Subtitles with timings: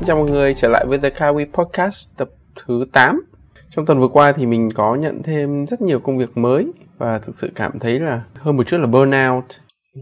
[0.00, 3.22] Xin chào mọi người trở lại với The Kawi Podcast tập thứ 8.
[3.70, 6.66] Trong tuần vừa qua thì mình có nhận thêm rất nhiều công việc mới
[6.98, 9.44] và thực sự cảm thấy là hơn một chút là burnout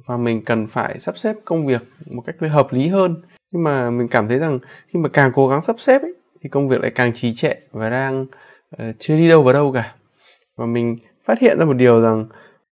[0.06, 3.22] và mình cần phải sắp xếp công việc một cách hợp lý hơn.
[3.52, 6.48] Nhưng mà mình cảm thấy rằng khi mà càng cố gắng sắp xếp ấy, thì
[6.48, 9.94] công việc lại càng trì trệ và đang uh, chưa đi đâu vào đâu cả.
[10.56, 12.26] Và mình phát hiện ra một điều rằng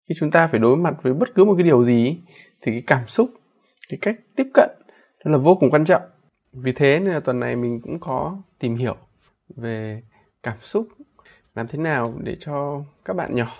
[0.09, 2.17] khi chúng ta phải đối mặt với bất cứ một cái điều gì
[2.61, 3.29] thì cái cảm xúc,
[3.89, 4.69] cái cách tiếp cận
[5.25, 6.01] nó là vô cùng quan trọng
[6.53, 8.95] vì thế nên là tuần này mình cũng có tìm hiểu
[9.55, 10.03] về
[10.43, 10.87] cảm xúc.
[11.55, 13.51] Làm thế nào để cho các bạn nhỏ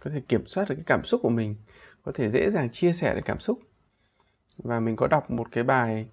[0.00, 1.54] có thể kiểm soát được cái cảm xúc của mình,
[2.02, 3.60] có thể dễ dàng chia sẻ được cảm xúc.
[4.58, 6.06] Và mình có đọc một cái bài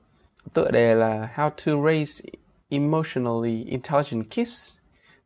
[0.53, 2.29] tựa đề là How to Raise
[2.69, 4.77] Emotionally Intelligent Kids,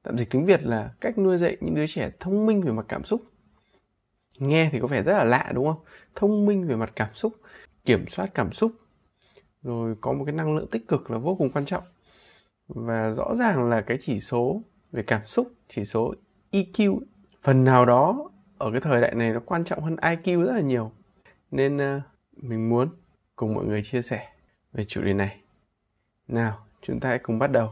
[0.04, 2.86] tạm dịch tiếng Việt là cách nuôi dạy những đứa trẻ thông minh về mặt
[2.88, 3.24] cảm xúc.
[4.40, 5.84] Nghe thì có vẻ rất là lạ, đúng không?
[6.16, 7.34] Thông minh về mặt cảm xúc,
[7.86, 8.72] kiểm soát cảm xúc
[9.64, 11.83] rồi có một cái năng lượng tích cực là vô cùng quan trọng.
[12.67, 14.61] Và rõ ràng là cái chỉ số
[14.92, 16.14] về cảm xúc chỉ số
[16.52, 17.00] EQ
[17.44, 20.61] phần nào đó ở cái thời đại này nó quan trọng hơn IQ rất là
[20.61, 20.92] nhiều.
[21.52, 22.03] Nên uh,
[22.38, 22.89] mình muốn
[23.36, 24.28] cùng mọi người chia sẻ
[24.73, 25.42] về chủ đề này.
[26.27, 27.70] Nào chúng ta hãy cùng bắt đầu.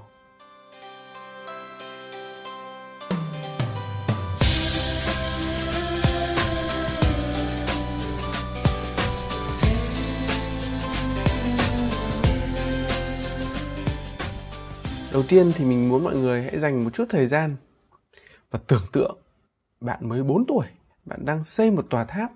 [15.14, 17.56] Đầu tiên thì mình muốn mọi người hãy dành một chút thời gian
[18.52, 19.18] và tưởng tượng
[19.82, 20.66] bạn mới 4 tuổi,
[21.06, 22.32] bạn đang xây một tòa tháp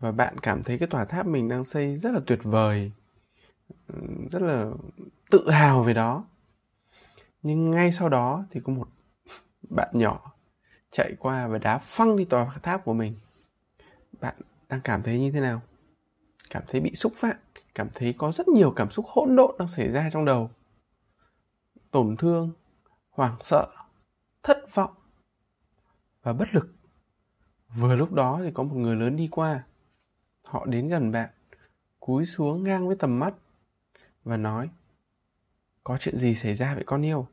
[0.00, 2.92] và bạn cảm thấy cái tòa tháp mình đang xây rất là tuyệt vời,
[4.30, 4.70] rất là
[5.30, 6.24] tự hào về đó.
[7.42, 8.88] Nhưng ngay sau đó thì có một
[9.70, 10.32] bạn nhỏ
[10.90, 13.14] chạy qua và đá phăng đi tòa tháp của mình.
[14.20, 14.34] Bạn
[14.68, 15.60] đang cảm thấy như thế nào?
[16.50, 17.36] Cảm thấy bị xúc phạm,
[17.74, 20.50] cảm thấy có rất nhiều cảm xúc hỗn độn đang xảy ra trong đầu
[21.90, 22.52] tổn thương,
[23.10, 23.66] hoảng sợ,
[24.42, 24.94] thất vọng
[26.22, 26.74] và bất lực.
[27.76, 29.64] Vừa lúc đó thì có một người lớn đi qua.
[30.44, 31.30] Họ đến gần bạn,
[32.00, 33.34] cúi xuống ngang với tầm mắt
[34.24, 34.68] và nói,
[35.84, 37.26] có chuyện gì xảy ra vậy con yêu?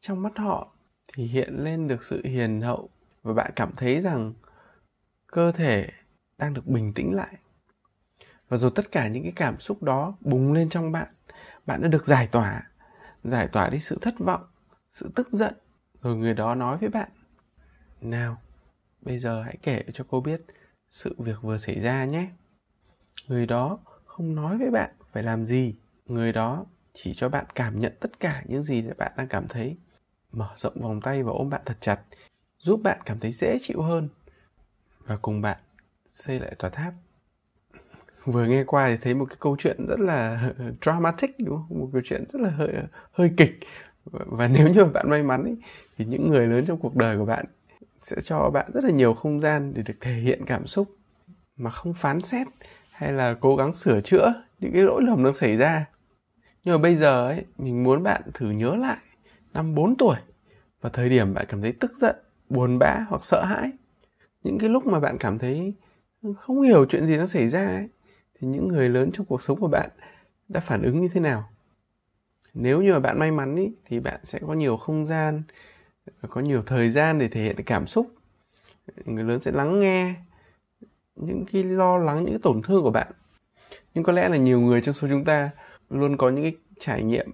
[0.00, 0.72] Trong mắt họ
[1.08, 2.88] thì hiện lên được sự hiền hậu
[3.22, 4.32] và bạn cảm thấy rằng
[5.26, 5.88] cơ thể
[6.38, 7.36] đang được bình tĩnh lại.
[8.48, 11.08] Và rồi tất cả những cái cảm xúc đó bùng lên trong bạn
[11.66, 12.70] bạn đã được giải tỏa
[13.24, 14.44] giải tỏa đi sự thất vọng,
[14.92, 15.54] sự tức giận.
[16.02, 17.08] Rồi người đó nói với bạn,
[18.00, 18.42] nào,
[19.00, 20.40] bây giờ hãy kể cho cô biết
[20.90, 22.28] sự việc vừa xảy ra nhé.
[23.28, 25.74] Người đó không nói với bạn phải làm gì.
[26.06, 29.48] Người đó chỉ cho bạn cảm nhận tất cả những gì mà bạn đang cảm
[29.48, 29.76] thấy.
[30.32, 32.00] Mở rộng vòng tay và ôm bạn thật chặt,
[32.58, 34.08] giúp bạn cảm thấy dễ chịu hơn.
[34.98, 35.58] Và cùng bạn
[36.14, 36.94] xây lại tòa tháp
[38.24, 40.50] vừa nghe qua thì thấy một cái câu chuyện rất là
[40.82, 41.78] dramatic đúng không?
[41.80, 42.74] Một câu chuyện rất là hơi
[43.12, 43.58] hơi kịch.
[44.04, 45.52] Và, nếu như bạn may mắn ý,
[45.98, 47.44] thì những người lớn trong cuộc đời của bạn
[48.02, 50.96] sẽ cho bạn rất là nhiều không gian để được thể hiện cảm xúc
[51.56, 52.46] mà không phán xét
[52.90, 55.86] hay là cố gắng sửa chữa những cái lỗi lầm đang xảy ra.
[56.64, 58.96] Nhưng mà bây giờ ấy mình muốn bạn thử nhớ lại
[59.52, 60.16] năm 4 tuổi
[60.80, 62.16] và thời điểm bạn cảm thấy tức giận
[62.48, 63.70] buồn bã hoặc sợ hãi.
[64.42, 65.74] Những cái lúc mà bạn cảm thấy
[66.38, 67.88] không hiểu chuyện gì nó xảy ra ấy
[68.42, 69.90] thì những người lớn trong cuộc sống của bạn
[70.48, 71.48] đã phản ứng như thế nào?
[72.54, 75.42] Nếu như mà bạn may mắn ý, thì bạn sẽ có nhiều không gian
[76.28, 78.14] có nhiều thời gian để thể hiện cảm xúc.
[79.04, 80.14] Người lớn sẽ lắng nghe
[81.16, 83.12] những cái lo lắng những cái tổn thương của bạn.
[83.94, 85.50] Nhưng có lẽ là nhiều người trong số chúng ta
[85.90, 87.30] luôn có những cái trải nghiệm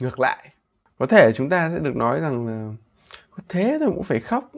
[0.00, 0.50] ngược lại.
[0.98, 2.74] Có thể chúng ta sẽ được nói rằng là
[3.30, 4.52] có thế thôi cũng phải khóc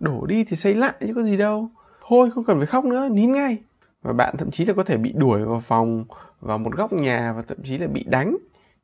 [0.00, 1.70] đổ đi thì xây lại chứ có gì đâu.
[2.08, 3.58] Thôi không cần phải khóc nữa nín ngay
[4.06, 6.04] và bạn thậm chí là có thể bị đuổi vào phòng,
[6.40, 8.36] vào một góc nhà và thậm chí là bị đánh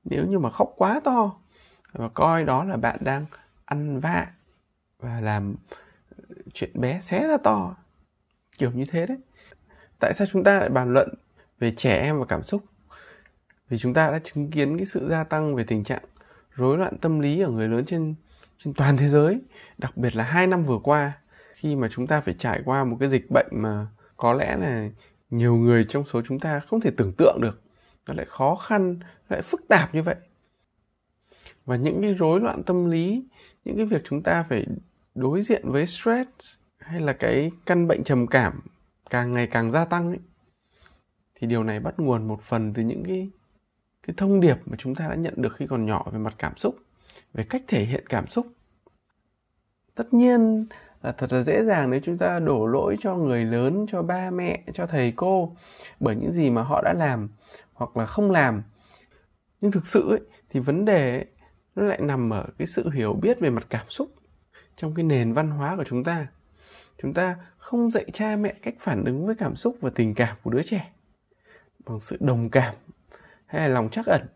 [0.05, 1.35] nếu như mà khóc quá to.
[1.93, 3.27] Và coi đó là bạn đang
[3.65, 4.27] ăn vạ
[4.99, 5.55] và làm
[6.11, 6.17] ờ,
[6.55, 7.77] chuyện bé xé ra to.
[8.59, 9.19] Kiểu như thế đấy.
[10.01, 11.15] Tại sao chúng ta lại bàn luận
[11.59, 12.65] về trẻ em và cảm xúc?
[13.69, 16.03] Vì chúng ta đã chứng kiến cái sự gia tăng về tình trạng
[16.55, 18.15] rối loạn tâm lý ở người lớn trên
[18.65, 19.41] trên toàn thế giới,
[19.79, 21.13] đặc biệt là hai năm vừa qua,
[21.55, 23.87] khi mà chúng ta phải trải qua một cái dịch bệnh mà
[24.17, 24.89] có lẽ là
[25.33, 27.63] nhiều người trong số chúng ta không thể tưởng tượng được
[28.09, 28.99] nó lại khó khăn
[29.29, 30.17] lại phức tạp như vậy.
[31.65, 33.25] Và những cái rối loạn tâm lý
[33.65, 34.67] những cái việc chúng ta phải
[35.15, 36.31] đối diện với stress
[36.79, 38.61] hay là cái căn bệnh trầm cảm
[39.11, 40.19] càng ngày càng gia tăng ấy,
[41.35, 43.31] thì điều này bắt nguồn một phần từ những cái
[44.07, 46.57] cái thông điệp mà chúng ta đã nhận được khi còn nhỏ về mặt cảm
[46.57, 46.77] xúc
[47.35, 48.47] về cách thể hiện cảm xúc.
[49.95, 50.67] Tất nhiên
[51.03, 54.31] là thật là dễ dàng nếu chúng ta đổ lỗi cho người lớn cho ba
[54.31, 55.57] mẹ cho thầy cô
[56.01, 57.29] bởi những gì mà họ đã làm
[57.73, 58.63] hoặc là không làm.
[59.61, 60.21] Nhưng thực sự ấy,
[60.51, 61.27] thì vấn đề ấy,
[61.75, 64.09] nó lại nằm ở cái sự hiểu biết về mặt cảm xúc
[64.77, 66.27] trong cái nền văn hóa của chúng ta.
[67.03, 70.37] Chúng ta không dạy cha mẹ cách phản ứng với cảm xúc và tình cảm
[70.43, 70.93] của đứa trẻ
[71.87, 72.75] bằng sự đồng cảm
[73.47, 74.27] hay là lòng trắc ẩn.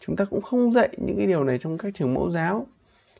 [0.00, 2.66] Chúng ta cũng không dạy những cái điều này trong các trường mẫu giáo.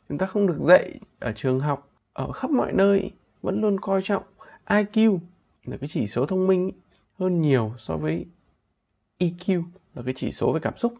[0.08, 3.10] Chúng ta không được dạy ở trường học ở khắp mọi nơi
[3.42, 4.22] vẫn luôn coi trọng
[4.66, 5.18] IQ
[5.64, 6.70] là cái chỉ số thông minh
[7.18, 8.26] hơn nhiều so với
[9.18, 9.62] EQ
[9.94, 10.94] là cái chỉ số về cảm xúc.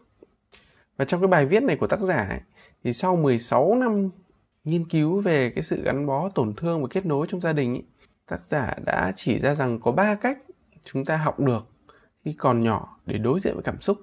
[0.97, 2.39] Và trong cái bài viết này của tác giả ấy,
[2.83, 4.09] thì sau 16 năm
[4.63, 7.73] nghiên cứu về cái sự gắn bó tổn thương và kết nối trong gia đình
[7.73, 7.83] ấy,
[8.27, 10.37] tác giả đã chỉ ra rằng có ba cách
[10.83, 11.67] chúng ta học được
[12.25, 13.97] khi còn nhỏ để đối diện với cảm xúc.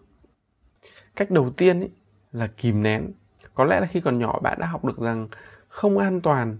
[1.16, 1.90] Cách đầu tiên ấy,
[2.32, 3.12] là kìm nén.
[3.54, 5.28] Có lẽ là khi còn nhỏ bạn đã học được rằng
[5.68, 6.58] không an toàn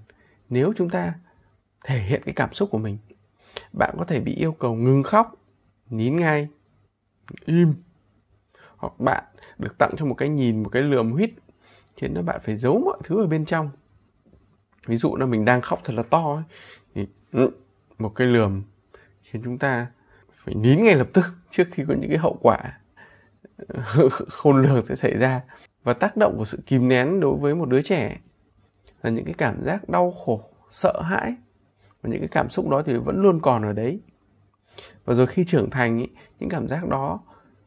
[0.51, 1.15] nếu chúng ta
[1.85, 2.99] thể hiện cái cảm xúc của mình
[3.73, 5.35] bạn có thể bị yêu cầu ngừng khóc
[5.91, 6.49] nín ngay
[7.45, 7.75] im.
[8.77, 9.25] Hoặc bạn
[9.59, 11.31] được tặng cho một cái nhìn một cái lườm huýt
[11.97, 13.71] khiến cho bạn phải giấu mọi thứ ở bên trong.
[14.87, 16.45] Ví dụ là mình đang khóc thật là to ấy,
[16.95, 17.51] thì ừ,
[17.99, 18.63] một cái lườm
[19.23, 19.87] khiến chúng ta
[20.33, 22.79] phải nín ngay lập tức trước khi có những cái hậu quả
[23.69, 25.41] ờ, khôn lường sẽ xảy ra.
[25.83, 28.21] Và tác động của sự kìm nén đối với một đứa trẻ
[29.03, 31.35] là những cái cảm giác đau khổ sợ hãi.
[32.03, 34.01] Và những cái cảm xúc đó thì vẫn luôn còn ở đấy.
[35.05, 36.07] Và rồi khi trưởng thành ý,
[36.39, 37.21] những cảm giác đó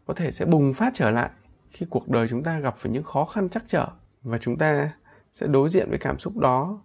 [0.06, 1.30] có thể sẽ bùng phát trở lại
[1.70, 3.88] khi cuộc đời chúng ta gặp phải những khó khăn chắc trở.
[4.24, 4.92] Và chúng ta
[5.32, 6.82] sẽ đối diện với cảm xúc đó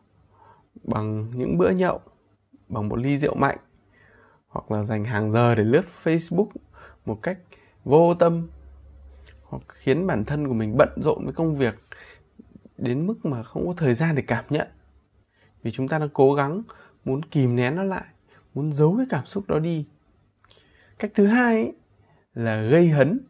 [0.84, 2.00] bằng những bữa nhậu
[2.68, 3.58] bằng một ly rượu mạnh
[4.48, 6.48] hoặc là dành hàng giờ để lướt Facebook
[7.06, 7.38] một cách
[7.84, 8.48] vô tâm
[9.44, 11.74] hoặc khiến bản thân của mình bận rộn với công việc
[12.78, 14.69] đến mức mà không có thời gian để cảm nhận
[15.62, 16.62] vì chúng ta đang cố gắng
[17.04, 18.04] muốn kìm nén nó lại
[18.54, 19.86] muốn giấu cái cảm xúc đó đi
[20.98, 21.72] cách thứ hai ấy,
[22.34, 23.20] là gây hấn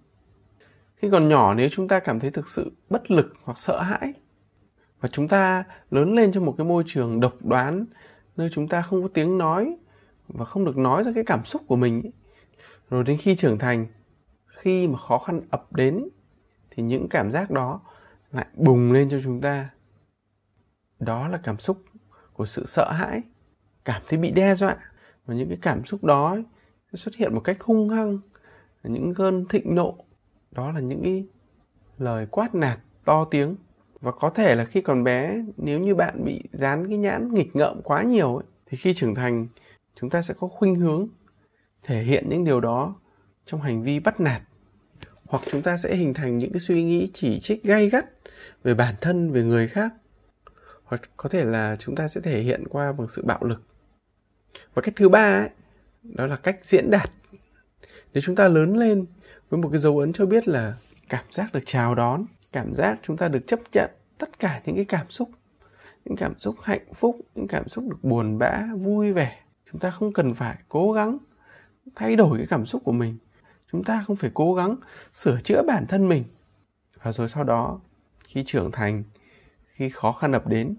[0.97, 4.13] khi còn nhỏ nếu chúng ta cảm thấy thực sự bất lực hoặc sợ hãi
[5.01, 7.85] và chúng ta lớn lên trong một cái môi trường độc đoán
[8.37, 9.77] nơi chúng ta không có tiếng nói
[10.29, 12.13] và không được nói ra cái cảm xúc của mình ấy.
[12.91, 13.87] rồi đến khi trưởng thành
[14.47, 16.09] khi mà khó khăn ập đến
[16.71, 17.81] thì những cảm giác đó
[18.33, 19.71] lại bùng lên cho chúng ta.
[20.99, 21.85] Đó là cảm xúc
[22.33, 23.23] của sự sợ hãi
[23.85, 24.77] cảm thấy bị đe dọa.
[25.27, 26.37] Và những cái cảm xúc đó
[26.93, 28.19] sẽ xuất hiện một cách hung hăng
[28.83, 29.97] những cơn thịnh nộ.
[30.51, 31.27] Đó là những cái
[31.99, 33.57] lời quát nạt to tiếng.
[34.01, 37.57] Và có thể là khi còn bé nếu như bạn bị dán cái nhãn nghịch
[37.57, 39.47] ngợm quá nhiều ấy, thì khi trưởng thành
[40.01, 41.09] chúng ta sẽ có khuynh hướng
[41.83, 42.95] thể hiện những điều đó
[43.47, 44.43] trong hành vi bắt nạt.
[45.25, 48.05] Hoặc chúng ta sẽ hình thành những cái suy nghĩ chỉ trích gay gắt
[48.63, 49.93] về bản thân về người khác.
[50.85, 53.63] Hoặc có thể là chúng ta sẽ thể hiện qua bằng sự bạo lực.
[54.75, 55.51] Và cách thứ ba ấy,
[56.03, 57.11] đó là cách diễn đạt.
[58.13, 59.07] Nếu chúng ta lớn lên
[59.51, 60.77] với một cái dấu ấn cho biết là
[61.09, 64.77] cảm giác được chào đón cảm giác chúng ta được chấp nhận tất cả những
[64.77, 65.31] cái cảm xúc
[66.05, 69.91] những cảm xúc hạnh phúc những cảm xúc được buồn bã vui vẻ chúng ta
[69.91, 71.19] không cần phải cố gắng
[71.97, 73.19] thay đổi cái cảm xúc của mình.
[73.73, 74.77] Chúng ta không phải cố gắng
[75.15, 76.25] sửa chữa bản thân mình.
[77.03, 77.81] Và rồi sau đó
[78.29, 79.03] khi trưởng thành,
[79.67, 80.77] khi khó khăn ập đến,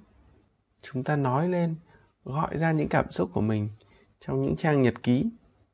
[0.82, 1.76] chúng ta nói lên,
[2.24, 3.70] gọi ra những cảm xúc của mình
[4.20, 5.30] trong những trang nhật ký.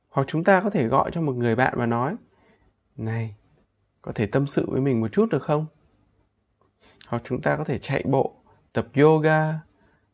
[0.10, 2.16] Hoặc chúng ta có thể gọi cho một người bạn và nói,
[2.98, 3.36] này,
[4.02, 5.66] có thể tâm sự với mình một chút được không?
[7.08, 8.36] Hoặc chúng ta có thể chạy bộ,
[8.74, 9.60] tập yoga,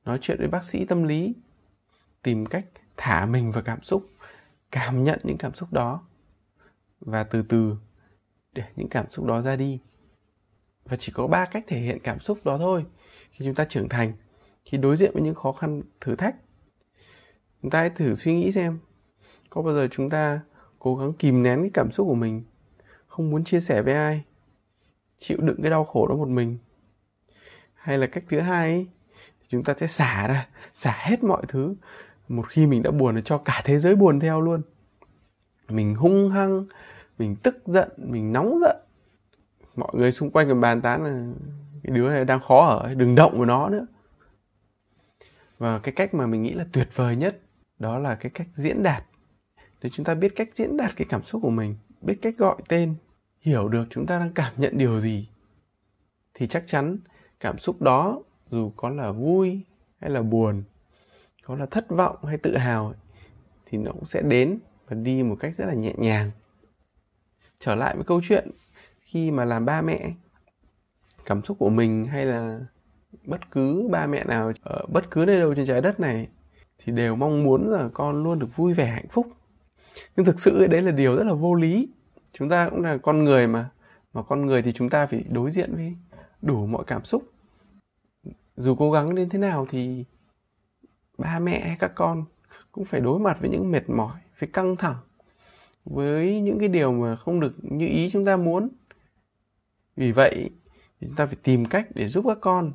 [0.05, 1.33] nói chuyện với bác sĩ tâm lý,
[2.23, 2.65] tìm cách
[2.97, 4.03] thả mình vào cảm xúc,
[4.71, 6.03] cảm nhận những cảm xúc đó.
[6.99, 7.75] Và từ từ
[8.51, 9.79] để những cảm xúc đó ra đi
[10.91, 12.85] và chỉ có ba cách thể hiện cảm xúc đó thôi.
[13.31, 14.13] Khi chúng ta trưởng thành
[14.65, 16.35] khi đối diện với những khó khăn thử thách
[17.61, 18.79] chúng ta hãy thử suy nghĩ xem
[19.49, 20.39] có bao giờ chúng ta
[20.79, 22.43] cố gắng kìm nén cái cảm xúc của mình
[23.07, 24.23] không muốn chia sẻ với ai
[25.17, 26.57] chịu đựng cái đau khổ đó một mình?
[27.73, 28.87] Hay là cách thứ hai ấy,
[29.47, 31.75] chúng ta sẽ xả ra xả hết mọi thứ
[32.27, 34.61] một khi mình đã buồn thì cho cả thế giới buồn theo luôn.
[35.69, 36.65] Mình hung hăng
[37.17, 38.77] mình tức giận mình nóng giận
[39.81, 41.33] mọi người xung quanh còn bàn tán là
[41.83, 43.85] cái đứa này đang khó ở, đừng động vào nó nữa.
[45.57, 47.39] Và cái cách mà mình nghĩ là tuyệt vời nhất,
[47.79, 49.03] đó là cái cách diễn đạt.
[49.81, 52.55] Để chúng ta biết cách diễn đạt cái cảm xúc của mình, biết cách gọi
[52.67, 52.95] tên,
[53.39, 55.29] hiểu được chúng ta đang cảm nhận điều gì,
[56.33, 56.97] thì chắc chắn
[57.39, 59.61] cảm xúc đó dù có là vui
[59.99, 60.63] hay là buồn,
[61.43, 62.93] có là thất vọng hay tự hào
[63.65, 66.31] thì nó cũng sẽ đến và đi một cách rất là nhẹ nhàng.
[67.59, 68.51] Trở lại với câu chuyện
[69.11, 70.11] khi mà làm ba mẹ,
[71.25, 72.59] cảm xúc của mình hay là
[73.25, 76.27] bất cứ ba mẹ nào ở bất cứ nơi đâu trên trái đất này
[76.77, 79.27] thì đều mong muốn là con luôn được vui vẻ, hạnh phúc.
[80.15, 81.89] Nhưng thực sự đấy là điều rất là vô lý.
[82.33, 83.69] Chúng ta cũng là con người mà
[84.13, 85.95] mà con người thì chúng ta phải đối diện với
[86.41, 87.23] đủ mọi cảm xúc.
[88.57, 90.05] Dù cố gắng đến thế nào thì
[91.17, 92.25] ba mẹ hay các con
[92.71, 94.97] cũng phải đối mặt với những mệt mỏi với căng thẳng
[95.85, 98.69] với những cái điều mà không được như ý chúng ta muốn
[99.95, 100.49] vì vậy
[100.99, 102.71] thì chúng ta phải tìm cách để giúp các con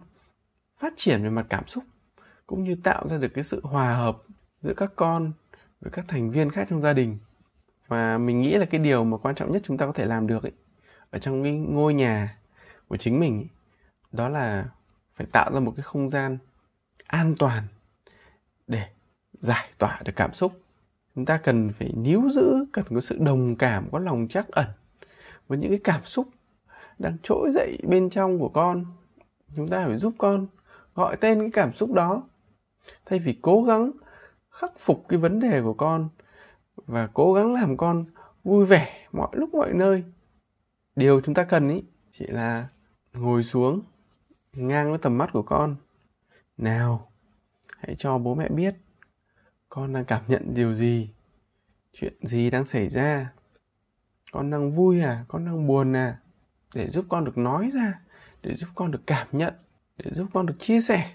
[0.79, 1.85] phát triển về mặt cảm xúc
[2.47, 4.23] cũng như tạo ra được cái sự hòa hợp
[4.61, 5.33] giữa các con
[5.81, 7.19] với các thành viên khác trong gia đình.
[7.89, 10.27] Và mình nghĩ là cái điều mà quan trọng nhất chúng ta có thể làm
[10.27, 10.53] được ấy,
[11.11, 12.39] ở trong cái ngôi nhà
[12.89, 13.49] của chính mình ấy,
[14.13, 14.69] đó là
[15.15, 16.39] phải tạo ra một cái không gian
[17.07, 17.65] an toàn
[18.67, 18.89] để
[19.33, 20.61] giải tỏa được cảm xúc.
[21.15, 24.67] Chúng ta cần phải níu giữ cần có sự đồng cảm có lòng trắc ẩn
[25.49, 26.29] với những cái cảm xúc
[26.99, 28.85] đang trỗi dậy bên trong của con.
[29.57, 30.47] Chúng ta phải giúp con
[30.95, 32.23] gọi tên cái cảm xúc đó.
[33.05, 33.91] Thay vì cố gắng
[34.51, 36.09] khắc phục cái vấn đề của con
[36.77, 38.05] và cố gắng làm con
[38.45, 40.05] vui vẻ mọi lúc mọi nơi,
[40.97, 42.69] điều chúng ta cần ý chỉ là
[43.13, 43.83] ngồi xuống,
[44.57, 45.77] ngang với tầm mắt của con.
[46.57, 47.11] Nào,
[47.79, 48.75] hãy cho bố mẹ biết
[49.69, 51.11] con đang cảm nhận điều gì,
[51.93, 53.33] chuyện gì đang xảy ra.
[54.33, 55.25] Con đang vui à?
[55.29, 56.21] Con đang buồn à?
[56.77, 58.01] Để giúp con được nói ra
[58.43, 59.55] để giúp con được cảm nhận
[59.97, 61.11] để giúp con được chia sẻ.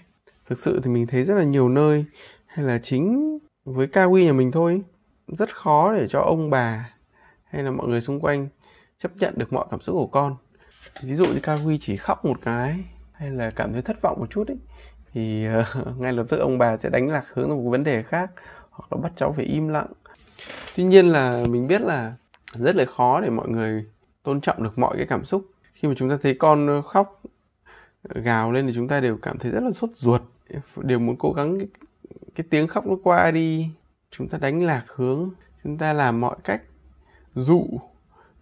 [0.48, 2.04] Thực sự thì mình thấy rất là nhiều nơi
[2.46, 4.82] hay là chính với Kawi nhà mình thôi
[5.28, 6.90] rất khó để cho ông bà
[7.44, 8.48] hay là mọi người xung quanh
[8.98, 10.36] chấp nhận được mọi cảm xúc của con.
[11.02, 12.78] Ví dụ như Kawi chỉ khóc một cái
[13.12, 14.58] hay là cảm thấy thất vọng một chút ấy
[15.12, 18.30] thì uh, ngay lập tức ông bà sẽ đánh lạc hướng một vấn đề khác
[18.70, 19.92] hoặc là bắt cháu phải im lặng.
[20.76, 22.14] Tuy nhiên là mình biết là
[22.54, 23.86] rất là khó để mọi người
[24.22, 25.51] tôn trọng được mọi cái cảm xúc
[25.82, 27.22] khi mà chúng ta thấy con khóc
[28.04, 30.22] gào lên thì chúng ta đều cảm thấy rất là sốt ruột.
[30.76, 31.68] Đều muốn cố gắng cái,
[32.34, 33.68] cái tiếng khóc nó qua đi.
[34.10, 35.30] Chúng ta đánh lạc hướng
[35.64, 36.62] chúng ta làm mọi cách
[37.34, 37.66] dụ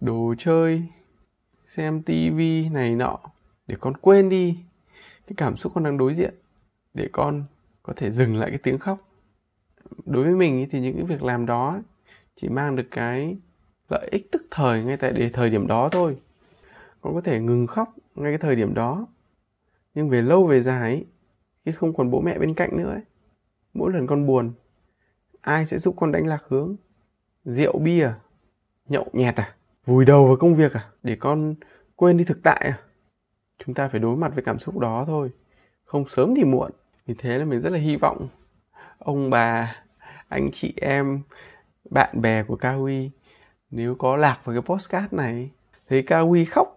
[0.01, 0.83] đồ chơi
[1.67, 3.19] xem tivi này nọ
[3.67, 4.57] để con quên đi
[5.27, 6.33] cái cảm xúc con đang đối diện
[6.93, 7.43] để con
[7.83, 9.09] có thể dừng lại cái tiếng khóc.
[10.05, 11.79] Đối với mình thì những cái việc làm đó
[12.35, 13.37] chỉ mang được cái
[13.89, 16.17] lợi ích tức thời ngay tại để thời điểm đó thôi
[17.01, 19.07] con có thể ngừng khóc ngay cái thời điểm đó.
[19.93, 21.05] Nhưng về lâu về dài
[21.65, 23.01] khi không còn bố mẹ bên cạnh nữa ấy,
[23.73, 24.53] mỗi lần con buồn
[25.41, 26.75] ai sẽ giúp con đánh lạc hướng?
[27.45, 28.09] Rượu bia
[28.87, 29.55] nhậu nhẹt à?
[29.85, 30.89] Vùi đầu vào công việc à?
[31.03, 31.55] Để con
[31.95, 32.79] quên đi thực tại à?
[33.65, 35.31] Chúng ta phải đối mặt với cảm xúc đó thôi.
[35.83, 36.71] Không sớm thì muộn.
[37.05, 38.27] Vì thế là mình rất là hy vọng
[38.97, 39.75] ông bà
[40.27, 41.21] anh chị em
[41.89, 43.11] bạn bè của Cao Huy
[43.71, 45.49] nếu có lạc vào cái postcard này
[45.89, 46.75] thấy Cao Huy khóc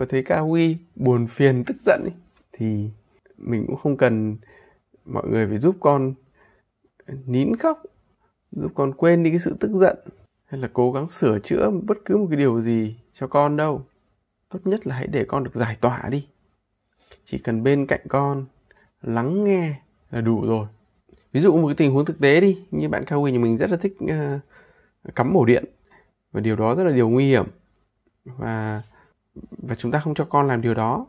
[0.00, 2.12] có thấy Cao Huy buồn phiền tức giận ấy,
[2.52, 2.90] thì
[3.36, 4.36] mình cũng không cần
[5.04, 6.14] mọi người phải giúp con
[7.26, 7.82] nín khóc
[8.52, 9.96] giúp con quên đi cái sự tức giận
[10.44, 13.82] hay là cố gắng sửa chữa bất cứ một cái điều gì cho con đâu.
[14.48, 16.26] Tốt nhất là hãy để con được giải tỏa đi.
[17.24, 18.44] Chỉ cần bên cạnh con
[19.02, 19.74] lắng nghe
[20.10, 20.66] là đủ rồi.
[21.32, 23.70] Ví dụ một cái tình huống thực tế đi như bạn cao nhà mình rất
[23.70, 25.64] là thích uh, cắm ổ điện.
[26.32, 27.46] Và điều đó rất là điều nguy hiểm.
[28.24, 28.82] Và
[29.34, 31.06] và chúng ta không cho con làm điều đó.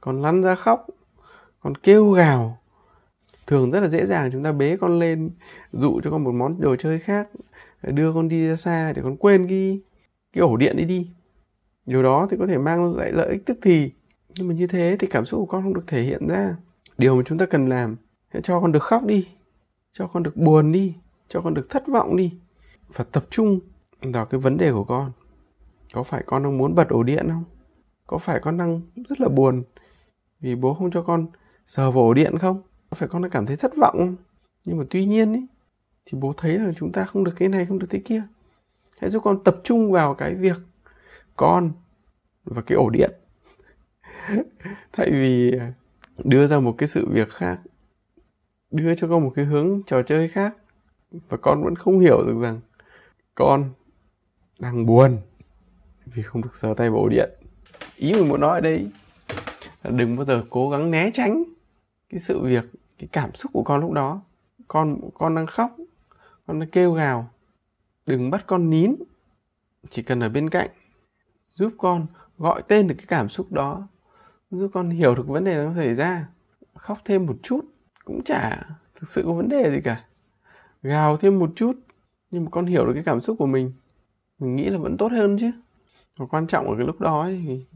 [0.00, 0.86] Con lăn ra khóc,
[1.60, 2.58] con kêu gào.
[3.46, 5.30] Thường rất là dễ dàng chúng ta bế con lên,
[5.72, 7.28] dụ cho con một món đồ chơi khác,
[7.82, 9.80] đưa con đi ra xa để con quên cái
[10.32, 11.10] cái ổ điện đi đi.
[11.86, 13.92] Điều đó thì có thể mang lại lợi ích tức thì.
[14.34, 16.56] Nhưng mà như thế thì cảm xúc của con không được thể hiện ra.
[16.98, 17.96] Điều mà chúng ta cần làm,
[18.28, 19.28] hãy cho con được khóc đi,
[19.92, 20.94] cho con được buồn đi,
[21.28, 22.32] cho con được thất vọng đi.
[22.94, 23.60] Và tập trung
[24.00, 25.12] vào cái vấn đề của con
[25.92, 27.44] có phải con đang muốn bật ổ điện không?
[28.06, 29.62] Có phải con đang rất là buồn
[30.40, 31.26] vì bố không cho con
[31.66, 32.62] sờ vào ổ điện không?
[32.90, 34.16] Có phải con đang cảm thấy thất vọng không?
[34.64, 35.46] Nhưng mà tuy nhiên ý,
[36.04, 38.22] thì bố thấy là chúng ta không được cái này không được cái kia.
[39.00, 40.56] Hãy giúp con tập trung vào cái việc
[41.36, 41.72] con
[42.44, 43.10] và cái ổ điện.
[44.92, 45.52] Thay vì
[46.24, 47.60] đưa ra một cái sự việc khác
[48.70, 50.56] đưa cho con một cái hướng trò chơi khác.
[51.28, 52.60] Và con vẫn không hiểu được rằng
[53.34, 53.70] con
[54.58, 55.18] đang buồn
[56.14, 57.30] vì không được sờ tay vào ổ điện.
[57.96, 58.90] Ý mình muốn nói ở đây
[59.82, 61.44] là đừng bao giờ cố gắng né tránh
[62.08, 62.64] cái sự việc,
[62.98, 64.20] cái cảm xúc của con lúc đó.
[64.68, 65.76] Con con đang khóc,
[66.46, 67.30] con đang kêu gào.
[68.06, 68.94] Đừng bắt con nín.
[69.90, 70.68] Chỉ cần ở bên cạnh,
[71.54, 72.06] giúp con
[72.38, 73.88] gọi tên được cái cảm xúc đó,
[74.50, 76.28] giúp con hiểu được vấn đề đang xảy ra,
[76.74, 77.64] khóc thêm một chút
[78.04, 78.62] cũng chả
[79.00, 80.04] thực sự có vấn đề gì cả.
[80.82, 81.72] Gào thêm một chút
[82.30, 83.72] nhưng mà con hiểu được cái cảm xúc của mình
[84.38, 85.50] mình nghĩ là vẫn tốt hơn chứ
[86.20, 87.66] và quan trọng ở cái lúc đó thì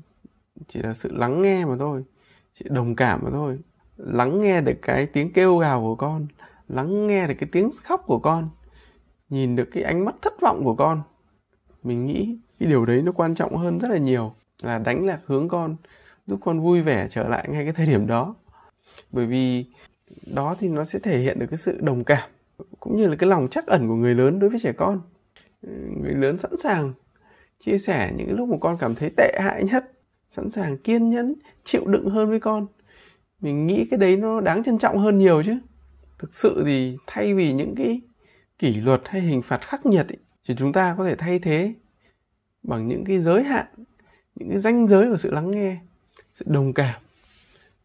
[0.68, 2.04] chỉ là sự lắng nghe mà thôi
[2.52, 3.58] chỉ đồng cảm mà thôi.
[3.96, 6.26] Lắng nghe được cái tiếng kêu gào của con,
[6.68, 8.48] lắng nghe được cái tiếng khóc của con,
[9.28, 11.02] nhìn được cái ánh mắt thất vọng của con.
[11.82, 15.20] Mình nghĩ cái điều đấy nó quan trọng hơn rất là nhiều, là đánh lạc
[15.26, 15.76] hướng con,
[16.26, 18.34] giúp con vui vẻ trở lại ngay cái thời điểm đó.
[19.12, 19.66] Bởi vì
[20.26, 22.30] đó thì nó sẽ thể hiện được cái sự đồng cảm,
[22.80, 25.00] cũng như là cái lòng chắc ẩn của người lớn đối với trẻ con.
[26.02, 26.92] Người lớn sẵn sàng
[27.64, 29.92] chia sẻ những lúc mà con cảm thấy tệ hại nhất
[30.28, 32.66] sẵn sàng kiên nhẫn chịu đựng hơn với con.
[33.40, 35.59] Mình nghĩ cái đấy nó đáng trân trọng hơn nhiều chứ.
[36.18, 38.00] Thực sự thì thay vì những cái
[38.59, 40.16] kỷ luật hay hình phạt khắc nghiệt ý,
[40.49, 41.75] thì chúng ta có thể thay thế
[42.62, 43.66] bằng những cái giới hạn
[44.35, 45.76] những cái ranh giới của sự lắng nghe
[46.35, 47.00] sự đồng cảm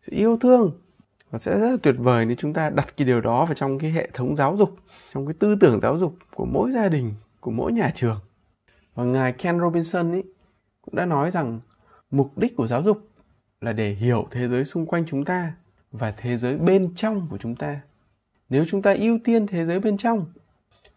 [0.02, 0.72] sự yêu thương.
[1.32, 3.80] Và sẽ rất là tuyệt vời nếu chúng ta đặt cái điều đó vào trong
[3.80, 4.78] cái hệ thống giáo dục
[5.14, 8.20] trong cái tư tưởng giáo dục của mỗi gia đình của mỗi nhà trường
[9.00, 10.24] và ngài Ken Robinson ấy
[10.82, 11.60] cũng đã nói rằng
[12.12, 13.10] mục đích của giáo dục
[13.62, 15.53] là để hiểu thế giới xung quanh chúng ta
[15.91, 17.82] và thế giới bên trong của chúng ta.
[18.50, 20.25] Nếu chúng ta ưu tiên thế giới bên trong,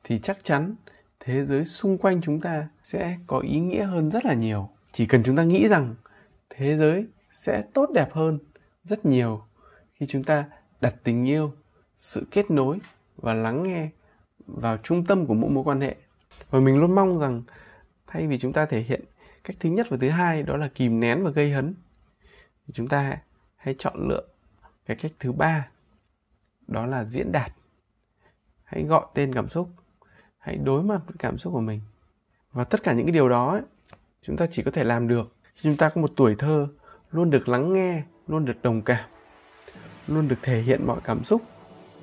[0.04, 0.74] thì chắc chắn
[1.20, 4.68] thế giới xung quanh chúng ta sẽ có ý nghĩa hơn rất là nhiều.
[4.92, 5.94] Chỉ cần chúng ta nghĩ rằng
[6.50, 8.38] thế giới sẽ tốt đẹp hơn
[8.84, 9.42] rất nhiều
[9.94, 10.44] khi chúng ta
[10.80, 11.52] đặt tình yêu,
[11.96, 12.78] sự kết nối
[13.16, 13.88] và lắng nghe
[14.46, 15.96] vào trung tâm của mỗi mối quan hệ.
[16.50, 17.42] Và mình luôn mong rằng
[18.12, 19.04] thay vì chúng ta thể hiện
[19.44, 21.74] cách thứ nhất và thứ hai đó là kìm nén và gây hấn
[22.66, 23.18] thì chúng ta
[23.56, 24.22] hãy chọn lựa
[24.86, 25.68] cái cách thứ ba
[26.66, 27.52] đó là diễn đạt.
[28.64, 29.68] Hãy gọi tên cảm xúc
[30.38, 31.80] hãy đối mặt với cảm xúc của mình.
[32.52, 33.62] Và tất cả những cái điều đó ấy,
[34.22, 36.68] chúng ta chỉ có thể làm được khi chúng ta có một tuổi thơ
[37.10, 39.08] luôn được lắng nghe luôn được đồng cảm
[40.06, 41.42] luôn được thể hiện mọi cảm xúc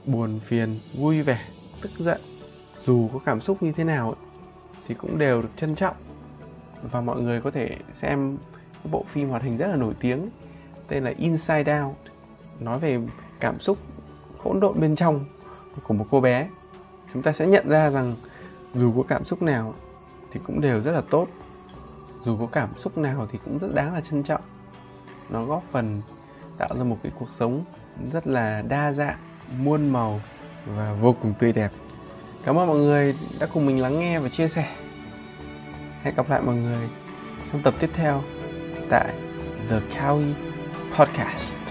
[0.05, 1.45] buồn phiền vui vẻ
[1.81, 2.21] tức giận
[2.85, 4.28] dù có cảm xúc như thế nào ấy,
[4.89, 5.95] thì cũng đều được trân trọng.
[6.91, 8.37] Và mọi người có thể xem
[8.73, 10.29] cái bộ phim hoạt hình rất là nổi tiếng,
[10.87, 11.95] tên là Inside Out.
[12.59, 12.99] Nói về
[13.39, 13.77] cảm xúc
[14.37, 15.25] hỗn độn bên trong
[15.83, 16.49] của một cô bé.
[17.13, 18.15] Chúng ta sẽ nhận ra rằng
[18.73, 19.73] dù có cảm xúc nào
[20.31, 21.27] thì cũng đều rất là tốt.
[22.25, 24.41] Dù có cảm xúc nào thì cũng rất đáng là trân trọng.
[25.29, 26.01] Nó góp phần
[26.57, 27.63] tạo ra một cái cuộc sống
[28.13, 29.17] rất là đa dạng,
[29.57, 30.21] muôn màu
[30.65, 31.71] và vô cùng tươi đẹp
[32.45, 34.75] cảm ơn mọi người đã cùng mình lắng nghe và chia sẻ.
[36.03, 36.87] Hẹn gặp lại mọi người
[37.51, 38.23] trong tập tiếp theo
[38.89, 39.13] tại
[39.69, 40.33] The Cowie
[40.97, 41.68] Podcast.